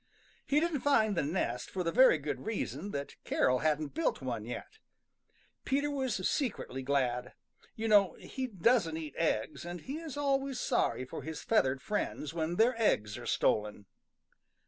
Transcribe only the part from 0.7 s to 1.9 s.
find the nest for